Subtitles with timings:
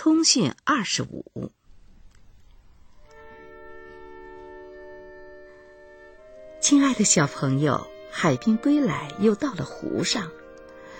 [0.00, 1.50] 通讯二十五，
[6.60, 10.30] 亲爱的小朋友，海滨归来又到了湖上，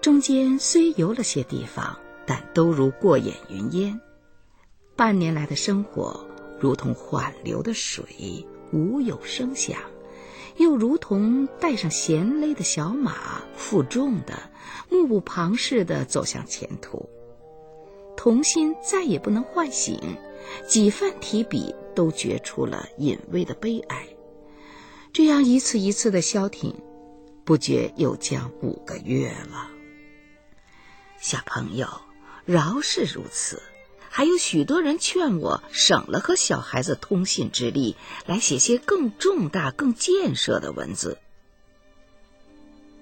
[0.00, 4.00] 中间虽游了些地方，但都如过眼云烟。
[4.96, 6.26] 半年来的生活，
[6.58, 9.80] 如同缓流的水，无有声响，
[10.56, 14.50] 又如同带上衔勒的小马，负重的、
[14.90, 17.08] 目不旁视的走向前途。
[18.22, 19.98] 童心再也不能唤醒，
[20.68, 24.08] 几番提笔都觉出了隐微的悲哀。
[25.10, 26.82] 这样一次一次的消停，
[27.46, 29.70] 不觉又将五个月了。
[31.18, 31.88] 小朋友，
[32.44, 33.62] 饶是如此，
[34.10, 41.16] 还有许多人劝我省了和小孩子通信之力，来写些更重大、更建设的文字。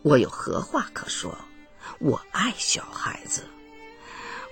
[0.00, 1.36] 我有何话可说？
[1.98, 3.42] 我爱小孩子。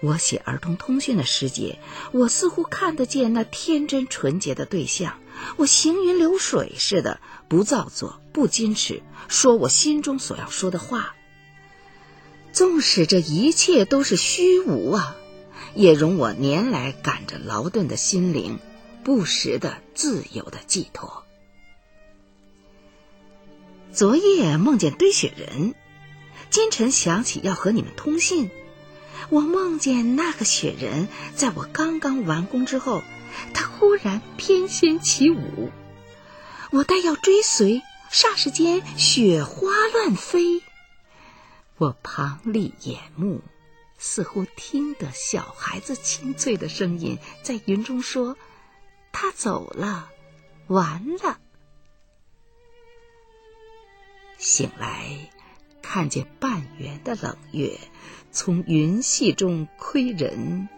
[0.03, 1.79] 我写儿童通讯的时节，
[2.13, 5.19] 我似乎看得见那天真纯洁的对象。
[5.57, 11.15] 我行云流水似的，不造作，不矜持，说我心中所要说的话。
[12.52, 15.16] 纵使这一切都是虚无啊，
[15.74, 18.59] 也容我年来赶着劳顿的心灵，
[19.05, 21.24] 不时的自由的寄托。
[23.93, 25.74] 昨夜梦见堆雪人，
[26.51, 28.51] 今晨想起要和你们通信。
[29.29, 33.02] 我梦见那个雪人，在我刚刚完工之后，
[33.54, 35.71] 他忽然翩跹起舞，
[36.73, 40.62] 我待要追随，霎时间雪花乱飞。
[41.77, 43.43] 我旁立眼目，
[43.99, 48.37] 似乎听得小孩子清脆的声音在云中说
[49.12, 50.10] ：“他走了，
[50.66, 51.38] 完了。”
[54.37, 55.30] 醒来。
[55.93, 57.77] 看见半圆的冷月
[58.30, 60.69] 从云隙中窥人，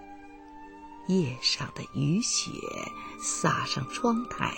[1.07, 2.51] 夜上的雨雪
[3.21, 4.55] 洒上窗台，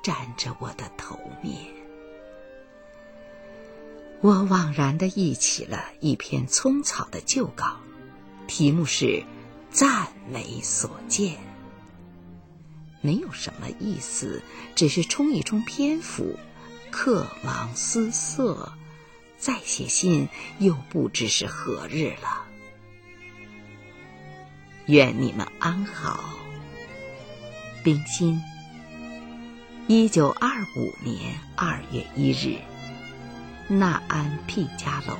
[0.00, 1.56] 沾着我的头面。
[4.20, 7.80] 我惘然的忆起了一篇葱草的旧稿，
[8.46, 9.06] 题目是
[9.72, 11.34] 《赞美所见》，
[13.00, 14.44] 没有什么意思，
[14.76, 16.38] 只是充一充篇幅，
[16.92, 18.72] 刻芒思色。
[19.42, 20.28] 再写信
[20.60, 22.46] 又不知是何日了。
[24.86, 26.22] 愿你们安好。
[27.82, 28.40] 冰心，
[29.88, 32.60] 一九二五年二月一日，
[33.66, 35.18] 纳安毕家楼。